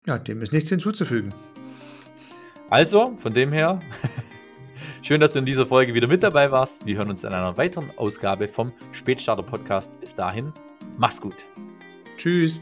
[0.07, 1.33] Ja, dem ist nichts hinzuzufügen.
[2.69, 3.81] Also, von dem her,
[5.03, 6.85] schön, dass du in dieser Folge wieder mit dabei warst.
[6.85, 9.99] Wir hören uns in einer weiteren Ausgabe vom Spätstarter Podcast.
[10.01, 10.53] Bis dahin,
[10.99, 11.47] mach's gut.
[12.19, 12.61] Tschüss.